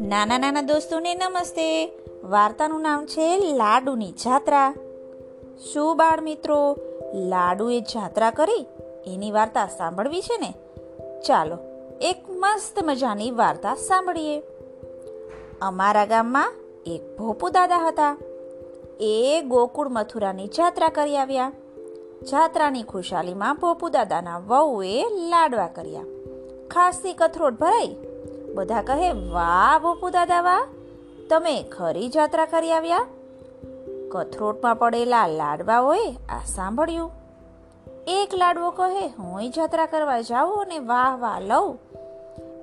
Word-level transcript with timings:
નાના 0.00 0.38
નાના 0.38 0.62
દોસ્તોને 0.62 1.14
નમસ્તે. 1.14 1.86
વાર્તાનું 2.24 2.80
નામ 2.80 3.06
છે 3.06 3.38
લાડુની 3.38 4.10
જાત્રા. 4.10 4.74
શું 5.72 5.96
બાળ 5.96 6.20
મિત્રો, 6.20 6.76
લાડુએ 7.14 7.80
જાત્રા 7.80 8.30
કરી? 8.30 8.66
એની 9.06 9.30
વાર્તા 9.30 9.66
સાંભળવી 9.66 10.20
છે 10.20 10.38
ને? 10.38 10.54
ચાલો, 11.20 11.58
એક 12.00 12.16
મસ્ત 12.28 12.78
મજાની 12.84 13.30
વાર્તા 13.30 13.74
સાંભળીએ. 13.74 14.42
અમારા 15.60 16.06
ગામમાં 16.06 16.52
એક 16.86 17.18
ભોપુ 17.18 17.48
દાદા 17.48 17.78
હતા. 17.88 18.18
એ 19.00 19.42
ગોકુળ 19.48 19.88
મથુરાની 19.88 20.46
જાત્રા 20.46 20.88
કરી 20.88 21.16
આવ્યા. 21.16 21.52
જાત્રાની 22.30 22.82
ખુશાલીમાં 22.82 23.54
પોપુદાદાના 23.54 24.38
વહુએ 24.38 25.04
લાડવા 25.10 25.66
કર્યા. 25.66 26.02
ખાસી 26.70 27.12
કથરોટ 27.12 27.52
ભરાઈ. 27.60 27.96
બધા 28.54 28.82
કહે, 28.82 29.10
વાહ 29.10 29.78
ભોપુ 29.78 30.10
દાદા 30.10 30.40
વાહ! 30.40 30.66
તમે 31.30 31.62
ખરી 31.62 32.08
જાત્રા 32.08 32.44
કરી 32.44 32.72
આવ્યા? 32.72 33.06
કથરોટમાં 34.10 34.76
પડેલા 34.76 35.26
લાડવાઓએ 35.26 36.12
આ 36.28 36.44
સાંભળ્યું. 36.46 37.10
એક 38.06 38.34
લાડવો 38.34 38.70
કહે 38.70 39.06
હું 39.08 39.50
જાત્રા 39.50 39.86
કરવા 39.86 40.20
જાઉં 40.20 40.62
અને 40.62 40.78
વાહ 40.78 41.16
વાહ 41.16 41.40
લઉં. 41.40 41.78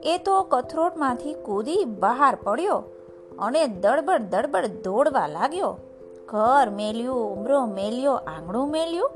એ 0.04 0.18
તો 0.18 0.42
કથરોટમાંથી 0.42 1.34
કૂદી 1.34 1.86
બહાર 1.86 2.36
પડ્યો 2.36 2.84
અને 3.40 3.68
દડબડ 3.68 4.22
દડબડ 4.22 4.66
દોડવા 4.66 5.28
લાગ્યો. 5.28 5.78
ઘર 6.28 6.70
મેલ્યું, 6.70 7.38
ઉમરો 7.38 7.66
મેલ્યો, 7.66 8.14
આંગણું 8.14 8.70
મેલ્યું 8.70 9.12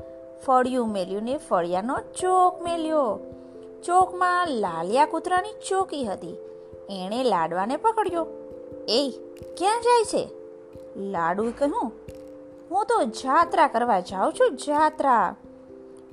ફળિયું 0.46 0.92
મેલ્યું 0.92 1.22
ને 1.22 1.36
ફળિયાનો 1.36 1.98
ચોક 2.20 2.62
મેલ્યો. 2.62 3.18
ચોકમાં 3.84 4.48
લાલિયા 4.48 5.06
કૂતરાની 5.06 5.54
ચોકી 5.68 6.04
હતી. 6.04 6.36
એણે 6.90 7.24
લાડવાને 7.24 7.76
પકડ્યો. 7.76 8.26
એ 8.88 9.12
ક્યાં 9.56 9.80
જાય 9.80 10.04
છે? 10.04 10.28
લાડુ 10.96 11.52
કહ્યું, 11.58 11.92
હું 12.70 12.86
તો 12.86 13.04
જાત્રા 13.04 13.66
કરવા 13.66 14.00
જાઉં 14.00 14.32
છું, 14.32 14.56
જાત્રા. 14.56 15.34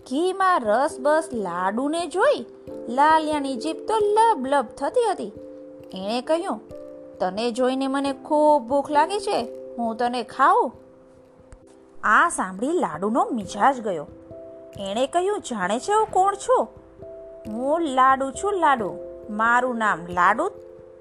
ઘીમાં 0.09 0.59
રસ 0.59 0.97
બસ 0.99 1.29
લાડુને 1.33 2.07
જોઈ 2.07 2.45
લાલિયાની 2.89 3.55
જીભ 3.55 3.77
તો 3.87 3.97
લબ 3.97 4.47
લબ 4.47 4.65
થતી 4.77 5.05
હતી. 5.11 5.31
એણે 5.93 6.21
કહ્યું, 6.21 6.61
તને 7.19 7.51
જોઈને 7.51 7.87
મને 7.87 8.13
ખૂબ 8.13 8.67
ભૂખ 8.67 8.91
લાગી 8.91 9.19
છે. 9.19 9.39
હું 9.77 9.95
તને 9.95 10.23
ખાઉં. 10.23 10.71
આ 12.07 12.29
સાંભળી 12.29 12.71
લાડુનો 12.71 13.25
મિજાજ 13.31 13.81
ગયો. 13.81 14.07
એણે 14.79 15.07
કહ્યું, 15.07 15.39
જાણે 15.39 15.79
છે 15.79 15.93
હું 15.93 16.07
કોણ 16.07 16.35
છું? 16.35 16.67
હું 17.47 17.81
લાડુ 17.81 18.31
છું, 18.31 18.53
લાડુ. 18.53 18.97
મારું 19.29 19.77
નામ 19.77 20.05
લાડુ 20.09 20.49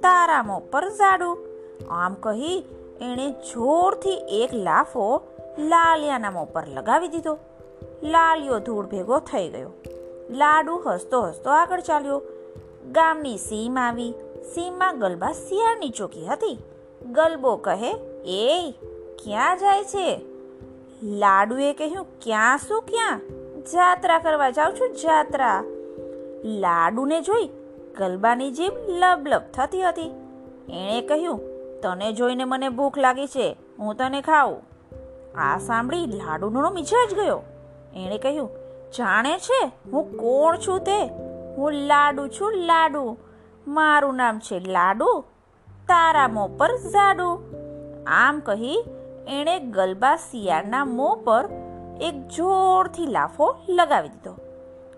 તારામો 0.02 0.58
પર 0.58 0.88
જાડુ 0.88 1.38
આમ 1.90 2.14
કહી 2.14 2.64
એણે 3.00 3.30
જોરથી 3.30 4.10
એક 4.10 4.54
લાફો 4.54 5.22
લાલિયાના 5.58 6.30
મો 6.30 6.44
પર 6.44 6.66
લગાવી 6.66 7.08
દીધો. 7.08 7.38
લાલિયો 8.02 8.58
ધૂળ 8.58 8.86
ભેગો 8.86 9.18
થઈ 9.18 9.48
ગયો. 9.48 9.70
લાડુ 10.30 10.82
હસતો 10.86 11.22
હસતો 11.22 11.50
આગળ 11.50 11.80
ચાલ્યો. 11.80 12.22
ગામની 12.92 13.36
સીમ 13.36 13.78
આવી. 13.78 14.14
સીમમાં 14.54 14.98
ગલબા 14.98 15.32
શિયાળની 15.32 15.88
ચોકી 15.88 16.26
હતી. 16.26 16.58
ગલબો 17.06 17.56
કહે 17.56 17.92
એ 18.24 18.74
ક્યાં 19.24 19.58
જાય 19.58 19.84
છે? 19.84 20.33
લાડુએ 21.04 21.72
કહ્યું, 21.72 22.06
ક્યાં 22.20 22.58
શું 22.58 22.82
ક્યાં? 22.82 23.20
જાત્રા 23.72 24.18
કરવા 24.18 24.50
જાઉં 24.50 24.74
છું, 24.74 24.92
જાત્રા. 24.92 25.64
લાડુને 26.44 27.20
જોઈ 27.20 27.50
ગલબાની 27.98 28.50
જીભ 28.50 28.72
લબલબ 28.88 29.42
થતી 29.54 29.82
હતી. 29.82 30.10
એણે 30.68 31.00
કહ્યું, 31.00 31.40
તને 31.82 32.12
જોઈને 32.12 32.44
મને 32.44 32.68
ભૂખ 32.68 32.98
લાગી 32.98 33.26
છે, 33.26 33.56
હું 33.78 33.94
તને 33.94 34.20
ખાઉં. 34.20 34.62
આ 35.38 35.58
સાંભળી 35.58 36.06
લાડુનો 36.06 36.70
મિજાજ 36.70 37.14
ગયો. 37.14 37.42
એણે 37.94 38.18
કહ્યું, 38.18 38.50
જાણે 38.98 39.38
છે, 39.38 39.70
હું 39.92 40.16
કોણ 40.16 40.56
છું 40.56 40.80
તે? 40.80 41.08
હું 41.56 41.72
લાડુ 41.72 42.28
છું, 42.28 42.52
લાડુ. 42.52 43.16
મારું 43.66 44.16
નામ 44.16 44.38
છે 44.38 44.60
લાડુ. 44.60 45.24
તારા 45.68 46.28
મોં 46.28 46.58
પર 46.58 46.76
જાડુ 46.76 47.42
આમ 48.06 48.40
કહી 48.40 48.84
એણે 49.28 49.58
ગલબા 49.58 50.16
શિયાળના 50.16 50.84
મોં 50.84 51.16
પર 51.16 51.48
એક 52.00 52.28
જોરથી 52.28 53.06
લાફો 53.06 53.56
લગાવી 53.68 54.08
દીધો. 54.08 54.36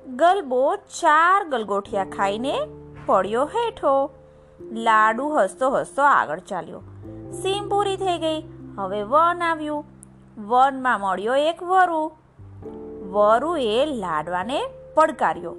ગલબો 0.07 0.77
ચાર 0.77 1.45
ગલગોઠિયા 1.45 2.05
ખાઈને 2.05 2.59
પડ્યો 3.07 3.45
હેઠો. 3.45 4.11
લાડુ 4.73 5.29
હસતો 5.29 5.71
હસતો 5.71 6.03
આગળ 6.03 6.39
ચાલ્યો. 6.39 6.81
સીમ 7.33 7.69
પૂરી 7.69 7.97
થઈ 7.97 8.19
ગઈ. 8.19 8.43
હવે 8.77 9.03
વન 9.03 9.43
આવ્યું. 9.43 9.85
વનમાં 10.39 11.01
મળ્યો 11.01 11.35
એક 11.35 11.63
વરુ. 11.63 12.13
વરુએ 13.11 13.87
લાડવાને 13.87 14.63
પડકાર્યો. 14.95 15.55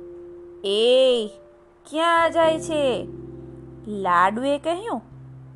એ 0.64 1.30
ક્યાં 1.90 2.32
જાય 2.32 2.60
છે? 2.60 3.08
લાડુએ 3.88 4.58
કહ્યું. 4.58 5.02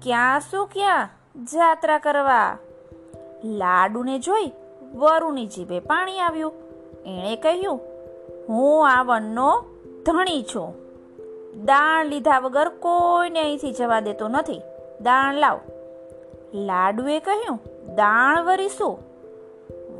ક્યાં 0.01 0.39
શું 0.39 0.67
ક્યાં? 0.67 1.09
જાત્રા 1.45 1.97
કરવા. 1.97 2.57
લાડુને 3.43 4.19
જોઈ 4.19 4.51
વરુની 4.95 5.45
જીભે 5.45 5.79
પાણી 5.79 6.19
આવ્યું. 6.19 6.53
એણે 7.05 7.35
કહ્યું, 7.35 7.79
હું 8.49 8.89
આ 8.89 9.03
વનનો 9.03 9.65
ધણી 10.05 10.43
છું. 10.43 10.73
દાણ 11.65 12.05
લીધા 12.05 12.39
વગર 12.39 12.69
કોઈને 12.69 13.41
અહીંથી 13.41 13.71
જવા 13.71 13.99
દેતો 13.99 14.27
નથી. 14.27 14.61
દાણ 15.01 15.33
લાવ. 15.33 15.59
લાડુએ 16.53 17.19
કહ્યું, 17.19 17.59
દાણ 17.95 18.43
વરીશું. 18.43 18.99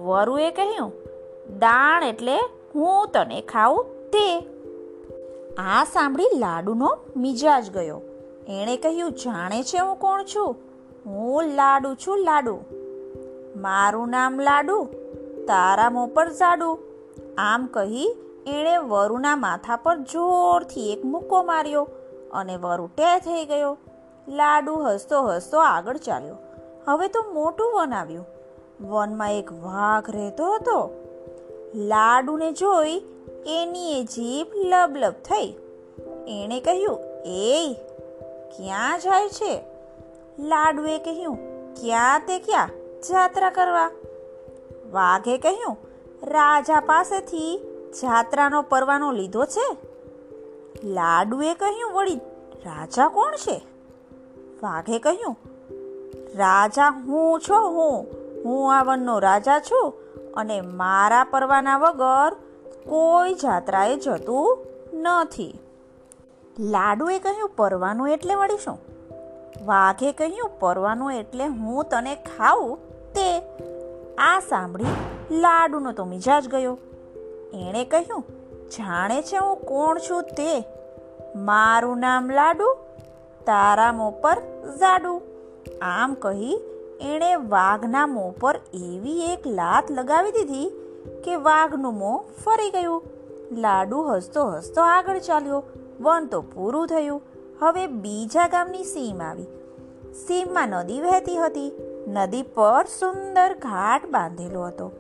વરુએ 0.03 0.51
કહ્યું, 0.51 0.91
દાણ 1.59 2.03
એટલે 2.03 2.38
હું 2.75 3.07
તને 3.07 3.41
ખાઉં 3.41 3.84
તે. 3.84 4.40
આ 5.57 5.84
સાંભળી 5.84 6.30
લાડુનો 6.38 6.97
મિજાજ 7.16 7.72
ગયો. 7.72 8.01
એણે 8.47 8.78
કહ્યું, 8.78 9.12
જાણે 9.12 9.63
છે 9.63 9.78
હું 9.78 9.96
કોણ 9.96 10.24
છું? 10.24 10.56
હું 11.06 11.44
લાડુ 11.44 11.96
છું 11.96 12.19
લાડુ. 12.19 12.59
મારું 13.62 14.10
નામ 14.10 14.40
લાડુ 14.40 14.84
તારા 15.48 15.90
મો 15.90 16.06
પર 16.06 16.30
ઝાડુ. 16.30 16.80
આમ 17.38 17.66
કહી 17.66 18.16
એણે 18.48 18.78
વરુના 18.78 19.36
માથા 19.36 19.76
પર 19.76 19.98
જોરથી 19.98 20.94
એક 20.94 21.06
મુક્કો 21.06 21.44
માર્યો 21.44 21.88
અને 22.34 22.56
વરુ 22.56 22.88
ટે 22.88 23.20
થઈ 23.20 23.46
ગયો. 23.46 23.78
લાડુ 24.28 24.76
હસતો 24.76 25.22
હસતો 25.22 25.60
આગળ 25.60 25.98
ચાલ્યો. 25.98 26.36
હવે 26.88 27.08
તો 27.08 27.24
મોટું 27.34 27.74
વન 27.74 27.94
આવ્યું. 27.94 28.26
વનમાં 28.82 29.32
એક 29.32 29.52
વાઘ 29.52 30.10
રહેતો 30.10 30.54
હતો. 30.54 30.80
લાડુને 31.76 32.52
જોઈ 32.52 33.02
એની 33.48 34.00
એ 34.00 34.04
જીભ 34.04 34.48
લબલબ 34.56 35.14
થઈ. 35.14 35.48
એણે 36.28 36.60
કહ્યું 36.60 37.00
એ 37.26 37.76
ક્યાં 38.58 39.00
જાય 39.00 39.30
છે? 39.30 39.62
લાડુએ 40.40 40.98
કહ્યું, 40.98 41.36
ક્યાં 41.74 42.20
તે 42.20 42.40
ક્યાં? 42.40 42.70
જાત્રા 43.09 43.50
કરવા. 43.50 43.91
વાઘે 44.91 45.38
કહ્યું, 45.38 45.78
રાજા 46.23 46.79
પાસેથી 46.79 47.62
જાત્રાનો 48.01 48.62
પરવાનો 48.62 49.12
લીધો 49.12 49.45
છે? 49.45 49.78
લાડુએ 50.84 51.53
કહ્યું, 51.53 51.91
વળી 51.94 52.16
રાજા 52.66 53.07
કોણ 53.07 53.35
છે? 53.35 53.62
વાઘે 54.63 55.00
કહ્યું, 55.00 55.38
રાજા 56.35 56.89
હું 56.89 57.39
છો, 57.39 57.59
હું 57.69 58.06
હું 58.45 58.75
આ 58.75 58.84
વનનો 58.84 59.19
રાજા 59.19 59.59
છું 59.59 59.94
અને 60.33 60.62
મારા 60.62 61.23
પરવાના 61.23 61.78
વગર 61.78 62.35
કોઈ 62.89 63.33
જાત્રાએ 63.33 63.95
જતું 63.95 64.57
નથી. 64.94 65.59
લાડુએ 66.59 67.19
કહ્યું, 67.19 67.50
પરવાનું 67.50 68.09
એટલે 68.09 68.36
વળી 68.36 68.57
શું? 68.57 68.80
વાઘે 69.65 70.12
કહ્યું, 70.12 70.50
પરવાનું 70.59 71.12
એટલે 71.12 71.45
હું 71.45 71.83
તને 71.83 72.15
ખાઉં 72.15 72.91
તે. 73.16 73.30
આ 74.18 74.40
સાંભળી 74.40 74.86
લાડુનો 75.31 75.92
તો 75.92 76.06
મિજાજ 76.06 76.48
ગયો. 76.48 76.78
એણે 77.54 77.86
કહ્યું, 77.86 78.24
જાણે 78.69 79.22
છે 79.22 79.38
હું 79.38 79.56
કોણ 79.58 80.00
છું 80.10 80.24
તે? 80.24 80.63
મારું 81.36 82.00
નામ 82.00 82.30
લાડુ, 82.31 82.75
તારા 83.46 83.92
મોં 83.94 84.22
પર 84.22 84.38
ઝાડુ 84.80 85.22
આમ 85.81 86.13
કહી 86.13 86.60
એણે 87.02 87.36
વાઘના 87.36 88.08
મોં 88.08 88.38
પર 88.40 88.60
એવી 88.74 89.19
એક 89.22 89.48
લાત 89.48 89.92
લગાવી 89.92 90.31
દીધી 90.31 90.69
કે 91.24 91.36
વાઘનું 91.36 91.98
મોં 91.98 92.25
ફરી 92.44 92.69
ગયું. 92.69 93.04
લાડુ 93.52 94.02
હસતો 94.02 94.46
હસતો 94.48 94.81
આગળ 94.81 95.19
ચાલ્યો. 95.19 95.64
વન 96.02 96.28
તો 96.31 96.42
પૂરું 96.42 96.88
થયું. 96.88 97.22
હવે 97.60 97.88
બીજા 97.88 98.48
ગામની 98.48 98.84
સીમ 98.84 99.22
આવી. 99.22 99.44
સીમમાં 100.28 100.68
નદી 100.68 101.02
વહેતી 101.02 101.38
હતી. 101.38 101.91
નદી 102.07 102.42
પર 102.42 102.86
સુંદર 103.00 103.53
ઘાટ 103.53 104.06
બાંધેલો 104.06 104.63
હતો. 104.63 104.92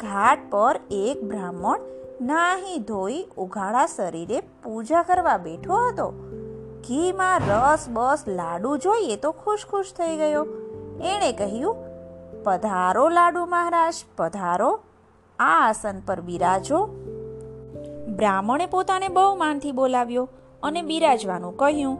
ઘાટ 0.00 0.38
પર 0.50 0.80
એક 0.90 1.24
બ્રાહ્મણ 1.24 1.80
નાહી 2.20 2.78
ધોઈ 2.78 3.26
ઉઘાડા 3.36 3.86
શરીરે 3.86 4.40
પૂજા 4.40 5.02
કરવા 5.02 5.36
બેઠો 5.36 5.74
હતો. 5.74 6.12
ઘીમાં 6.88 7.40
રસ 7.48 7.88
બસ 7.88 8.24
લાડુ 8.28 8.76
જોઈએ 8.76 9.16
તો 9.16 9.32
ખુશ 9.32 9.66
ખુશ 9.70 9.92
થઈ 9.92 10.16
ગયો. 10.16 10.46
એણે 11.04 11.32
કહ્યું, 11.32 11.76
પધારો 12.42 13.08
લાડુ 13.08 13.44
મહારાજ, 13.44 13.94
પધારો. 14.16 14.80
આ 15.38 15.68
આસન 15.68 16.00
પર 16.00 16.20
બિરાજો. 16.20 16.86
બ્રાહ્મણે 18.16 18.66
પોતાને 18.66 19.08
બહુ 19.08 19.34
માનથી 19.34 19.72
બોલાવ્યો 19.72 20.28
અને 20.62 20.82
બિરાજવાનું 20.82 21.56
કહ્યું. 21.56 21.98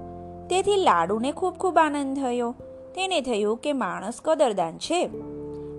તેથી 0.48 0.76
લાડુને 0.76 1.32
ખૂબ 1.32 1.54
ખૂબ 1.54 1.78
આનંદ 1.78 2.16
થયો. 2.16 2.54
તેને 2.94 3.20
થયું 3.20 3.56
કે 3.56 3.72
માણસ 3.72 4.20
કદરદાન 4.24 4.78
છે. 4.78 5.10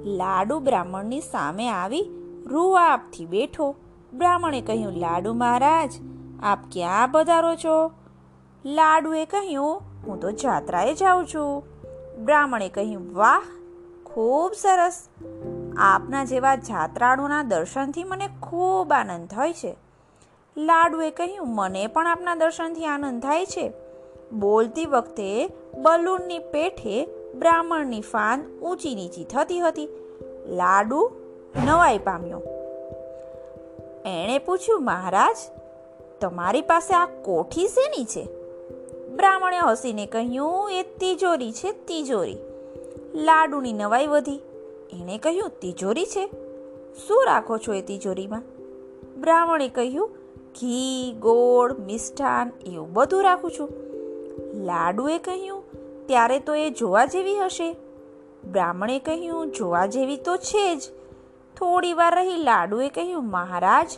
લાડુ 0.06 0.60
બ્રાહ્મણની 0.60 1.21
સામે 1.21 1.69
આવી 1.69 2.10
રૂ 2.45 2.71
આપથી 2.71 3.25
બેઠો. 3.25 3.75
બ્રાહ્મણે 4.13 4.62
કહ્યું, 4.62 4.94
લાડુ 4.94 5.33
મહારાજ, 5.33 5.94
આપ 6.44 6.60
ક્યાં 6.71 7.07
પધારો 7.07 7.56
છો? 7.56 7.92
લાડુએ 8.65 9.25
કહ્યું, 9.25 9.81
હું 10.07 10.19
તો 10.19 10.31
જાત્રાએ 10.31 10.94
જાઉં 10.94 11.25
છું. 11.25 11.63
બ્રાહ્મણે 12.25 12.69
કહ્યું, 12.69 13.16
વાહ, 13.16 13.42
ખૂબ 14.06 14.51
સરસ. 14.54 15.07
આપના 15.77 16.24
જેવા 16.24 16.56
જાત્રાળુના 16.56 17.44
દર્શનથી 17.44 18.04
મને 18.04 18.30
ખૂબ 18.42 18.94
આનંદ 18.94 19.27
થાય 19.27 19.54
છે. 19.54 19.75
લાડુએ 20.57 21.12
કહ્યું, 21.12 21.56
મને 21.56 21.88
પણ 21.88 22.07
આપના 22.07 22.36
દર્શનથી 22.36 22.86
આનંદ 22.86 23.24
થાય 23.24 23.45
છે. 23.45 23.71
બોલતી 24.33 24.85
વખતે 24.85 25.47
બલૂનની 25.77 26.39
પેઠે 26.39 27.06
બ્રાહ્મણની 27.35 28.01
ફાંદ 28.01 28.62
ઊંચી 28.62 28.95
નીચી 28.95 29.24
થતી 29.24 29.59
હતી. 29.59 29.89
લાડુ 30.47 31.12
નવાઈ 31.65 31.97
પામ્યો. 31.97 32.41
એણે 34.06 34.39
પૂછ્યું, 34.39 34.85
મહારાજ, 34.85 35.38
તમારી 36.21 36.62
પાસે 36.62 36.94
આ 36.94 37.06
કોઠી 37.06 37.68
શેની 37.68 38.06
છે? 38.06 38.27
બ્રાહ્મણે 39.09 39.57
હસીને 39.57 40.06
કહ્યું, 40.06 40.71
એ 40.71 40.83
તિજોરી 40.83 41.51
છે, 41.51 41.71
તિજોરી. 41.71 42.38
લાડુની 43.15 43.74
નવાઈ 43.74 44.07
વધી. 44.07 44.35
એણે 44.94 45.18
કહ્યું, 45.18 45.50
તિજોરી 45.62 46.06
છે? 46.06 46.30
શું 47.07 47.25
રાખો 47.25 47.57
છો 47.57 47.74
એ 47.74 47.81
તિજોરીમાં? 47.81 48.44
બ્રાહ્મણે 49.21 49.69
કહ્યું, 49.69 50.09
ઘી, 50.53 51.15
ગોળ 51.19 51.74
મિષ્ટાન 51.74 52.51
એવું 52.65 52.94
બધું 52.94 53.24
રાખું 53.24 53.51
છું. 53.51 53.93
લાડુએ 54.54 55.18
કહ્યું, 55.18 55.64
ત્યારે 56.08 56.40
તો 56.40 56.56
એ 56.56 56.70
જોવા 56.70 57.06
જેવી 57.06 57.40
હશે. 57.40 57.76
બ્રાહ્મણે 58.52 59.00
કહ્યું, 59.00 59.52
જોવા 59.52 59.86
જેવી 59.86 60.18
તો 60.18 60.38
છે 60.38 60.76
જ. 60.76 60.82
થોડી 61.58 61.94
વાર 61.94 62.16
રહી 62.16 62.38
લાડુએ 62.38 62.90
કહ્યું, 62.90 63.30
મહારાજ, 63.30 63.98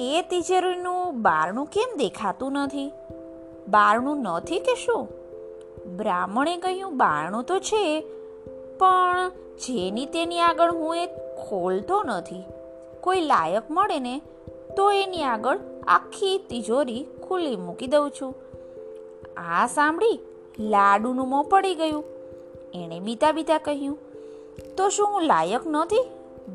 એ 0.00 0.24
તિજોરીનું 0.30 1.22
બારણું 1.22 1.66
કેમ 1.66 1.96
દેખાતું 1.96 2.52
નથી? 2.52 2.92
બારણું 3.68 4.20
નથી 4.20 4.58
કે 4.58 4.74
શું? 4.74 5.08
બ્રાહ્મણે 5.96 6.56
કહ્યું, 6.56 6.96
બારણું 6.96 7.44
તો 7.44 7.58
છે, 7.58 8.00
પણ 8.78 9.28
જેની 9.66 10.06
તેની 10.06 10.40
આગળ 10.40 10.72
હું 10.72 10.96
એ 10.96 11.06
ખોલતો 11.48 12.02
નથી. 12.02 12.44
કોઈ 13.00 13.20
લાયક 13.20 13.62
મળે 13.70 13.98
ને, 13.98 14.20
તો 14.76 14.90
એની 14.90 15.22
આગળ 15.22 15.58
આખી 15.88 16.38
તિજોરી 16.50 17.06
ખુલ્લી 17.28 17.56
મૂકી 17.56 17.86
દઉં 17.86 18.10
છું. 18.10 18.34
આ 19.36 19.66
સાંભળી 19.66 20.18
લાડુનું 20.58 21.28
મોં 21.28 21.44
પડી 21.44 21.74
ગયું. 21.74 22.04
એણે 22.74 23.00
બીતા 23.00 23.32
બીતા 23.32 23.58
કહ્યું, 23.58 23.98
તો 24.76 24.88
શું 24.88 25.08
હું 25.08 25.22
લાયક 25.22 25.60
નથી 25.66 26.04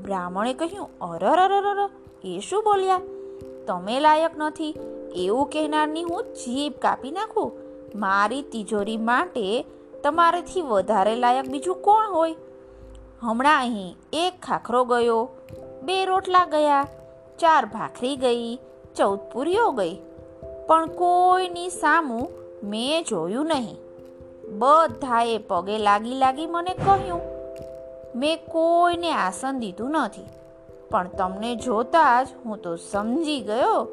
બ્રાહ્મણે 0.03 0.53
કહ્યું, 0.53 0.89
અરર 0.99 1.41
અરર 1.41 1.89
એ 2.23 2.39
શું 2.39 2.63
બોલ્યા? 2.63 3.01
તમે 3.67 3.99
લાયક 3.99 4.31
નથી 4.37 4.75
એવું 5.15 5.49
કહેનારની 5.49 6.03
હું 6.03 6.23
જીભ 6.23 6.73
કાપી 6.73 7.11
નાખું. 7.11 7.51
મારી 7.95 8.41
તિજોરી 8.41 8.97
માટે 8.97 9.65
તમારેથી 10.03 10.61
વધારે 10.61 11.15
લાયક 11.15 11.47
બીજું 11.49 11.75
કોણ 11.75 12.11
હોય? 12.11 12.35
હમણાં 13.21 13.59
અહીં 13.59 13.97
એક 14.13 14.41
ખાખરો 14.43 14.85
ગયો, 14.85 15.29
બે 15.83 16.05
રોટલા 16.05 16.45
ગયા, 16.45 16.87
ચાર 17.39 17.65
ભાખરી 17.65 18.15
ગઈ, 18.15 18.59
ચૌદ 18.95 19.19
પૂરીઓ 19.19 19.71
ગઈ. 19.71 19.95
પણ 20.67 20.85
કોઈની 20.85 21.69
સામું 21.69 22.44
મેં 22.65 23.03
જોયું 23.03 23.45
નહીં. 23.45 23.77
બધાએ 24.57 25.37
પગે 25.47 25.77
લાગી 25.77 26.15
લાગી 26.15 26.47
મને 26.47 26.73
કહ્યું, 26.75 27.21
મેં 28.15 28.37
કોઈને 28.45 29.11
આસન 29.11 29.59
દીધું 29.59 29.91
નથી, 29.91 30.25
પણ 30.91 31.07
તમને 31.07 31.55
જોતા 31.55 32.23
જ 32.23 32.27
હું 32.45 32.57
તો 32.57 32.75
સમજી 32.75 33.41
ગયો. 33.41 33.87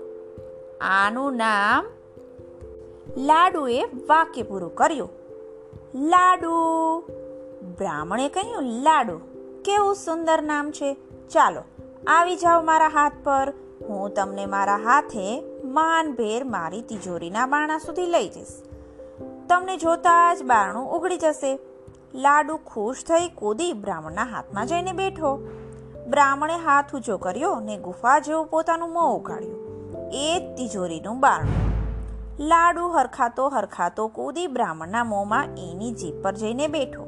આનું 0.80 1.36
નામ 1.36 1.86
લાડુએ 3.16 3.82
વાક્ય 4.08 4.42
પૂરું 4.42 4.74
કર્યું. 4.74 5.10
લાડુ. 6.08 6.52
બ્રાહ્મણે 7.78 8.28
કહ્યું, 8.28 8.62
લાડુ, 8.82 9.16
કેવું 9.64 9.94
સુંદર 9.94 10.42
નામ 10.42 10.70
છે. 10.70 10.94
ચાલો, 11.30 11.62
આવી 12.06 12.36
જાઓ 12.36 12.62
મારા 12.62 12.88
હાથ 12.88 13.12
પર. 13.24 13.52
હું 13.88 14.14
તમને 14.14 14.46
મારા 14.46 14.76
હાથે 14.76 15.26
માનભેર 15.72 16.44
મારી 16.44 16.82
તિજોરીના 16.82 17.46
બારણા 17.46 17.78
સુધી 17.78 18.06
લઈ 18.06 18.28
જઈશ. 18.28 18.48
તમને 19.48 19.76
જોતા 19.76 20.34
જ 20.34 20.42
બારણું 20.42 20.92
ઉઘડી 20.92 21.16
જશે. 21.16 21.58
લાડુ 22.14 22.56
ખુશ 22.56 23.04
થઈ 23.04 23.28
કૂદી 23.28 23.72
બ્રાહ્મણના 23.72 24.24
હાથમાં 24.24 24.66
જઈને 24.66 24.92
બેઠો. 24.92 25.48
બ્રાહ્મણે 26.08 26.56
હાથ 26.56 26.94
ઊંચો 26.94 27.16
કર્યો 27.16 27.60
ને 27.60 27.76
ગુફા 27.76 28.18
જેવું 28.18 28.46
પોતાનું 28.46 28.92
મોં 28.92 29.16
ઉગાડ્યું. 29.16 29.58
એ 30.12 30.40
જ 30.40 30.56
તિજોરીનું 30.56 31.20
બારણું. 31.20 31.62
લાડુ 32.46 32.88
હરખાતો 32.88 33.48
હરખાતો 33.48 34.08
કૂદી 34.08 34.46
બ્રાહ્મણના 34.46 35.04
મોંમાં 35.04 35.44
એની 35.44 35.92
જીભ 35.92 36.22
પર 36.22 36.32
જઈને 36.32 36.68
બેઠો 36.68 37.02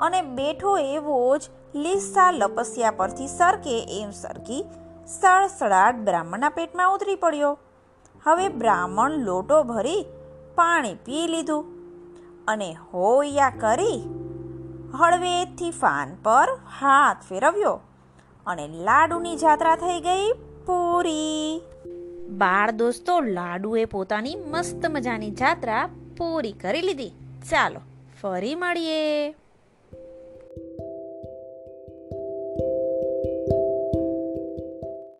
અને 0.00 0.22
બેઠો 0.22 0.78
એવો 0.78 1.36
જ 1.36 1.42
લીસા 1.74 2.30
લપસ્યા 2.30 2.90
પરથી 2.90 3.26
સરકે 3.26 4.02
એમ 4.02 4.10
સરકી 4.10 4.64
સળસળાટ 5.06 5.96
બ્રાહ્મણના 5.96 6.48
પેટમાં 6.48 6.94
ઉતરી 6.94 7.14
પડ્યો. 7.14 7.58
હવે 8.24 8.48
બ્રાહ્મણ 8.48 9.10
લોટો 9.10 9.62
ભરી 9.62 10.04
પાણી 10.54 10.94
પી 10.94 11.26
લીધું 11.28 11.64
અને 12.48 12.76
હોયા 12.94 13.50
કરી 13.50 14.02
હળવેથી 14.94 15.70
ફાન 15.70 16.14
પર 16.22 16.48
હાથ 16.80 17.28
ફેરવ્યો 17.28 17.80
અને 18.46 18.68
લાડુની 18.68 19.36
જાત્રા 19.36 19.76
થઈ 19.76 20.00
ગઈ 20.00 20.32
પૂરી. 20.66 21.62
બાળ 22.28 22.70
દોસ્તો, 22.70 23.20
લાડુએ 23.20 23.84
પોતાની 23.84 24.36
મસ્ત 24.46 24.86
મજાની 24.90 25.30
જાત્રા 25.30 25.88
પૂરી 26.16 26.52
કરી 26.52 26.82
લીધી. 26.82 27.10
ચાલો, 27.50 27.80
ફરી 28.22 28.54
મળીએ. 28.54 29.30